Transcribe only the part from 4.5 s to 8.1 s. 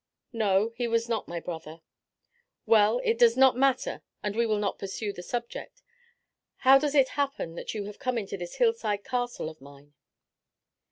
not pursue the subject. How does it happen that you have